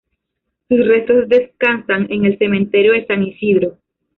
[0.67, 3.77] Sus restos descansan en el Cementerio de San Isidro.